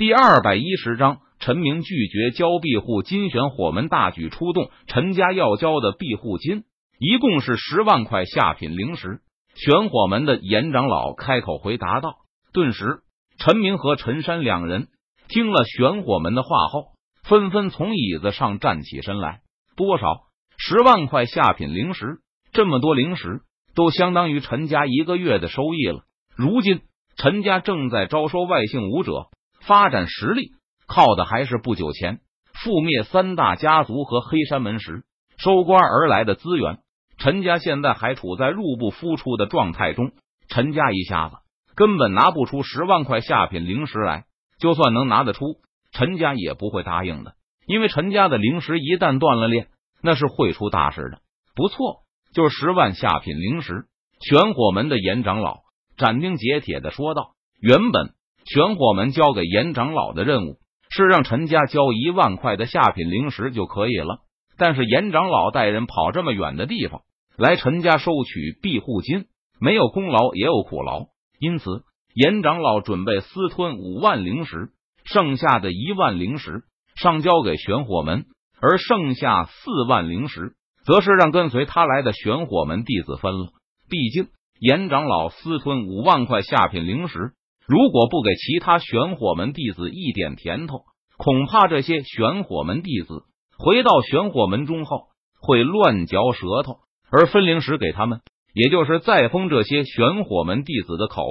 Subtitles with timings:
[0.00, 4.70] 第二百一十章，陈明拒绝交庇护金，玄火门大举出动。
[4.86, 6.64] 陈家要交的庇护金
[6.98, 9.20] 一共是十万块下品灵石。
[9.54, 12.14] 玄火门的严长老开口回答道。
[12.54, 13.00] 顿时，
[13.36, 14.88] 陈明和陈山两人
[15.28, 16.92] 听了玄火门的话后，
[17.22, 19.40] 纷纷从椅子上站起身来。
[19.76, 20.22] 多少？
[20.56, 22.20] 十万块下品灵石？
[22.54, 23.42] 这么多灵石，
[23.74, 26.04] 都相当于陈家一个月的收益了。
[26.34, 26.80] 如今，
[27.18, 29.28] 陈家正在招收外姓武者。
[29.66, 30.52] 发展实力
[30.86, 32.20] 靠的还是不久前
[32.54, 35.04] 覆灭三大家族和黑山门时
[35.38, 36.78] 收刮而来的资源。
[37.18, 40.12] 陈家现在还处在入不敷出的状态中，
[40.48, 41.36] 陈家一下子
[41.74, 44.24] 根本拿不出十万块下品灵石来。
[44.58, 45.56] 就算能拿得出，
[45.92, 47.32] 陈家也不会答应的，
[47.66, 49.68] 因为陈家的灵石一旦断了链，
[50.02, 51.20] 那是会出大事的。
[51.54, 52.02] 不错，
[52.34, 53.86] 就是十万下品灵石。
[54.20, 55.60] 玄火门的严长老
[55.96, 58.12] 斩钉截铁的说道：“原本。”
[58.52, 60.56] 玄火门交给严长老的任务
[60.90, 64.22] 是让陈家交一万块的下品灵石就可以了，
[64.58, 67.02] 但是严长老带人跑这么远的地方
[67.36, 69.26] 来陈家收取庇护金，
[69.60, 71.04] 没有功劳也有苦劳，
[71.38, 74.70] 因此严长老准备私吞五万灵石，
[75.04, 76.64] 剩下的一万灵石
[76.96, 78.24] 上交给玄火门，
[78.60, 83.52] 而剩下四万灵石则是让跟随他来的玄火门弟子分了。
[83.88, 84.26] 毕竟
[84.58, 87.30] 严长老私吞五万块下品灵石。
[87.70, 93.22] 如果不给其他玄火门弟子一点甜头，恐怕这些玄火门弟子
[93.56, 95.04] 回到玄火门中后
[95.40, 96.78] 会乱嚼舌头。
[97.12, 98.22] 而分灵石给他们，
[98.54, 101.22] 也就是再封这些玄火门弟子的口，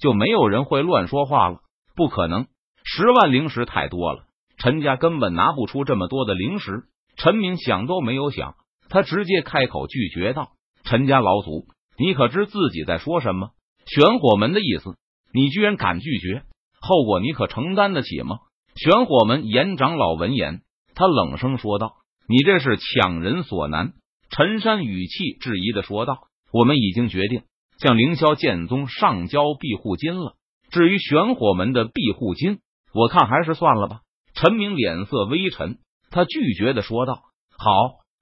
[0.00, 1.58] 就没有人会乱说话了。
[1.94, 2.48] 不可能，
[2.82, 4.24] 十万灵石太多了，
[4.58, 6.86] 陈家根本拿不出这么多的灵石。
[7.16, 8.56] 陈明想都没有想，
[8.88, 10.48] 他直接开口拒绝道
[10.82, 13.50] ：“陈家老祖，你可知自己在说什么？
[13.86, 14.96] 玄火门的意思？”
[15.34, 16.44] 你居然敢拒绝，
[16.80, 18.38] 后果你可承担得起吗？
[18.76, 20.62] 玄火门严长老闻言，
[20.94, 21.96] 他冷声说道
[22.28, 23.94] ：“你这是强人所难。”
[24.30, 27.42] 陈山语气质疑的说道：“我们已经决定
[27.78, 30.36] 向凌霄剑宗上交庇护金了。
[30.70, 32.60] 至于玄火门的庇护金，
[32.92, 34.02] 我看还是算了吧。”
[34.34, 35.78] 陈明脸色微沉，
[36.10, 37.22] 他拒绝的说道
[37.58, 37.70] ：“好，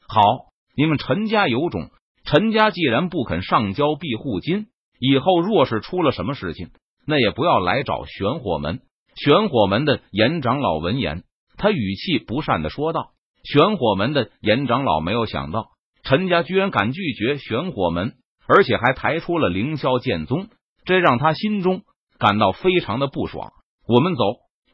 [0.08, 0.22] 好，
[0.76, 1.90] 你们陈家有种。
[2.24, 4.68] 陈家既然不肯上交庇护金，
[4.98, 6.70] 以后若是出了什么事情。”
[7.06, 8.80] 那也不要来找玄火门。
[9.14, 11.24] 玄火门的严长老闻言，
[11.56, 13.10] 他语气不善的说道
[13.44, 15.70] ：“玄火门的严长老没有想到
[16.02, 18.14] 陈家居然敢拒绝玄火门，
[18.46, 20.48] 而且还抬出了凌霄剑宗，
[20.84, 21.82] 这让他心中
[22.18, 23.52] 感到非常的不爽。”
[23.86, 24.22] 我们走。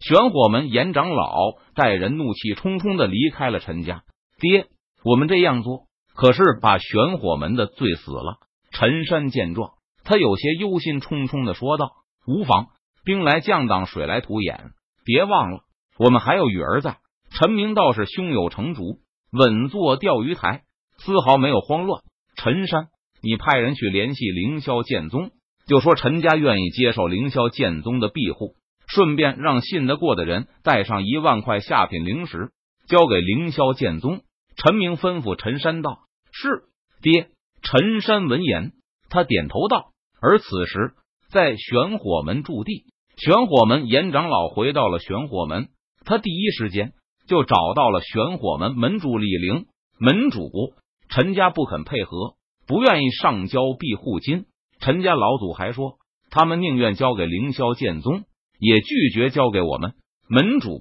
[0.01, 1.35] 玄火门严长老
[1.75, 4.05] 带人怒气冲冲的离开了陈家。
[4.39, 4.69] 爹，
[5.03, 8.37] 我们这样做可是把玄火门的罪死了。
[8.71, 9.73] 陈山见状，
[10.05, 11.91] 他有些忧心忡忡的说道。
[12.29, 12.67] 无妨，
[13.07, 14.73] 兵来将挡，水来土掩。
[15.03, 15.61] 别忘了，
[15.99, 16.99] 我们还有雨儿在。
[17.31, 18.99] 陈明倒是胸有成竹，
[19.33, 20.65] 稳坐钓鱼台，
[20.99, 22.03] 丝毫没有慌乱。
[22.37, 22.89] 陈山，
[23.23, 25.31] 你派人去联系凌霄剑宗，
[25.67, 28.57] 就说陈家愿意接受凌霄剑宗的庇护，
[28.87, 32.51] 顺便让信得过的人带上一万块下品灵石，
[32.89, 34.21] 交给凌霄剑宗。
[34.55, 36.01] 陈明吩咐陈山道
[36.31, 36.65] ：“是
[37.01, 37.31] 爹。”
[37.63, 38.73] 陈山闻言，
[39.09, 40.93] 他点头道：“而此时。”
[41.31, 42.87] 在玄火门驻地，
[43.19, 45.69] 玄火门严长老回到了玄火门，
[46.07, 46.95] 他第一时间
[47.27, 49.67] 就找到了玄火门门主李陵。
[49.99, 50.51] 门主
[51.11, 54.47] 陈家不肯配合，不愿意上交庇护金。
[54.81, 55.99] 陈家老祖还说，
[56.31, 58.25] 他们宁愿交给凌霄剑宗，
[58.59, 59.93] 也拒绝交给我们。
[60.31, 60.81] 门主，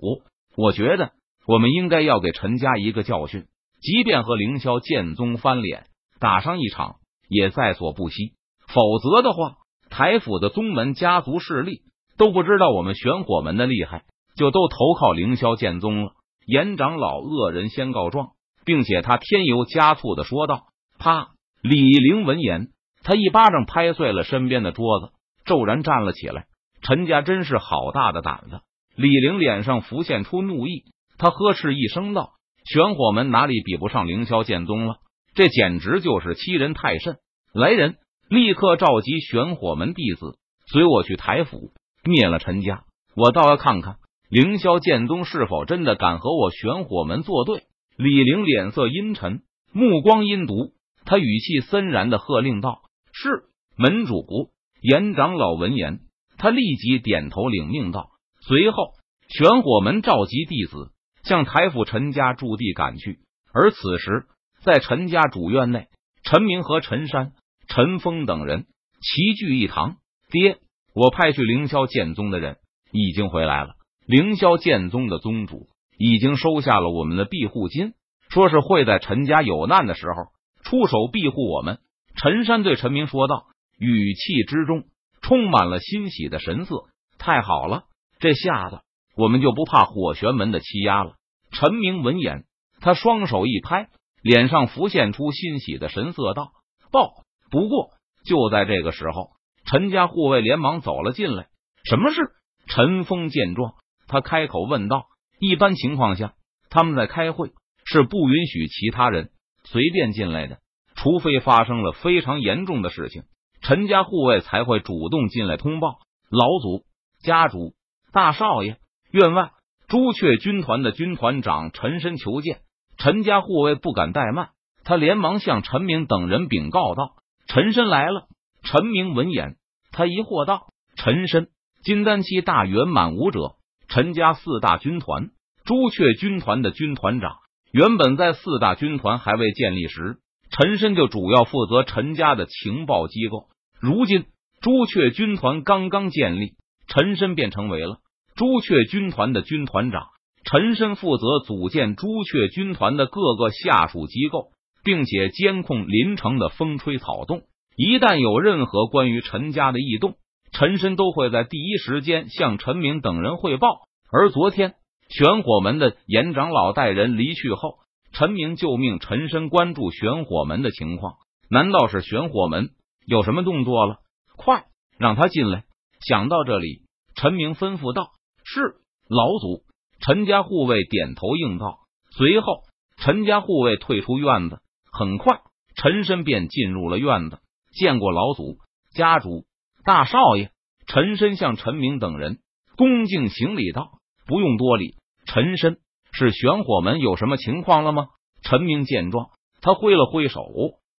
[0.55, 1.11] 我觉得
[1.45, 3.47] 我们应该要给陈家一个教训，
[3.81, 5.87] 即便和凌霄剑宗翻脸，
[6.21, 6.97] 打上一场
[7.27, 8.33] 也在所不惜。
[8.65, 9.57] 否则的话。
[9.97, 11.81] 台府的宗门家族势力
[12.19, 14.03] 都不知道我们玄火门的厉害，
[14.35, 16.11] 就都投靠凌霄剑宗了。
[16.45, 20.65] 严长老恶人先告状，并且他添油加醋的说道
[21.01, 21.29] ：“啪！”
[21.63, 22.67] 李陵闻言，
[23.01, 25.13] 他一巴掌拍碎了身边的桌子，
[25.45, 26.45] 骤然站了起来。
[26.83, 28.59] 陈家真是好大的胆子！
[28.95, 30.83] 李陵脸上浮现出怒意，
[31.17, 32.33] 他呵斥一声道
[32.71, 34.97] ：“玄火门哪里比不上凌霄剑宗了？
[35.33, 37.15] 这简直就是欺人太甚！
[37.51, 37.95] 来人！”
[38.29, 41.71] 立刻召集玄火门弟子，随我去台府
[42.03, 42.83] 灭了陈家。
[43.15, 47.63] 我倒要看看凌霄剑宗是否真的敢和我玄火门作对。
[47.95, 50.73] 李陵脸色阴沉，目光阴毒，
[51.05, 52.81] 他语气森然的喝令道
[53.13, 53.45] ：“是
[53.77, 54.51] 门主。”
[54.81, 56.01] 严长老闻言，
[56.37, 58.09] 他立即点头领命道。
[58.41, 58.91] 随后，
[59.29, 60.91] 玄火门召集弟子
[61.23, 63.19] 向台府陈家驻地赶去。
[63.53, 64.25] 而此时，
[64.63, 65.87] 在陈家主院内，
[66.23, 67.31] 陈明和陈山。
[67.67, 68.65] 陈峰等人
[69.01, 69.97] 齐聚一堂，
[70.31, 70.57] 爹，
[70.93, 72.57] 我派去凌霄剑宗的人
[72.91, 73.75] 已经回来了。
[74.05, 75.67] 凌霄剑宗的宗主
[75.97, 77.93] 已经收下了我们的庇护金，
[78.29, 80.31] 说是会在陈家有难的时候
[80.63, 81.79] 出手庇护我们。”
[82.15, 83.45] 陈山对陈明说道，
[83.77, 84.85] 语气之中
[85.21, 86.85] 充满了欣喜的神色。
[87.19, 87.83] 太好了，
[88.19, 88.79] 这下子
[89.15, 91.13] 我们就不怕火玄门的欺压了。
[91.51, 92.45] 陈明闻言，
[92.79, 93.89] 他双手一拍，
[94.23, 96.53] 脸上浮现出欣喜的神色，道
[96.91, 97.11] ：“报！”
[97.49, 97.91] 不过
[98.25, 99.31] 就在这个时候，
[99.65, 101.47] 陈家护卫连忙走了进来。
[101.83, 102.21] 什么事？
[102.67, 103.73] 陈峰见状，
[104.07, 105.05] 他开口问道
[105.39, 106.33] ：“一般情况下，
[106.69, 107.51] 他们在开会，
[107.85, 109.29] 是不允许其他人
[109.63, 110.59] 随便进来的。”
[110.99, 113.23] 除非发生了非常严重的事情，
[113.61, 115.99] 陈家护卫才会主动进来通报
[116.29, 116.85] 老祖、
[117.21, 117.75] 家主、
[118.11, 118.77] 大少爷。
[119.11, 119.51] 院外，
[119.87, 122.61] 朱雀军团的军团长陈深求见。
[122.97, 124.49] 陈家护卫不敢怠慢，
[124.83, 127.11] 他连忙向陈明等人禀告道
[127.47, 128.27] ：“陈深来了。”
[128.63, 129.55] 陈明闻言，
[129.91, 130.67] 他疑惑道
[130.97, 131.47] ：“陈深，
[131.83, 133.55] 金丹期大圆满武者，
[133.87, 135.29] 陈家四大军团，
[135.65, 137.37] 朱雀军团的军团长。
[137.71, 140.17] 原本在四大军团还未建立时。”
[140.49, 143.47] 陈深就主要负责陈家的情报机构。
[143.81, 144.25] 如今
[144.61, 146.53] 朱雀军团刚刚建立，
[146.87, 147.97] 陈深便成为了
[148.33, 150.07] 朱雀军团的军团长。
[150.45, 154.51] 陈深负责组建朱雀军团的各个下属机构，
[154.87, 157.41] 并且监控林城的风吹草动。
[157.75, 160.15] 一旦有任何关于陈家的异动，
[160.53, 163.81] 陈深都会在第一时间向陈明等人汇报。
[164.09, 164.75] 而昨天
[165.09, 167.79] 玄火门的严长老带人离去后。
[168.13, 171.15] 陈明就命陈深关注玄火门的情况，
[171.49, 172.69] 难道是玄火门
[173.05, 173.97] 有什么动作了？
[174.37, 174.63] 快
[174.97, 175.65] 让他进来！
[175.99, 178.11] 想到这里，陈明吩咐道
[178.45, 178.77] ：“是
[179.09, 179.65] 老祖。”
[179.99, 181.79] 陈家护卫点头应道。
[182.11, 182.63] 随后，
[182.95, 184.61] 陈家护卫退出院子。
[184.97, 185.41] 很快，
[185.75, 187.39] 陈深便进入了院子，
[187.71, 188.57] 见过老祖、
[188.95, 189.45] 家主、
[189.85, 190.49] 大少爷。
[190.87, 192.39] 陈深向陈明等人
[192.77, 194.95] 恭敬行礼道：“不用多礼。”
[195.27, 195.77] 陈深。
[196.13, 198.07] 是玄火门有什么情况了吗？
[198.41, 199.27] 陈明见状，
[199.61, 200.41] 他挥了挥手，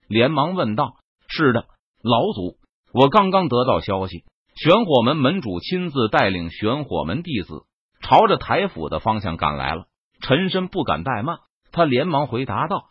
[0.07, 0.97] 连忙问道
[1.27, 1.65] ：“是的，
[2.03, 2.57] 老祖，
[2.93, 7.63] 我刚刚得到消息，玄火门门主亲自带领玄火门弟子
[8.01, 9.85] 朝着台府的方向赶来了。”
[10.21, 11.39] 陈深不敢怠慢，
[11.71, 12.89] 他连忙回答道：“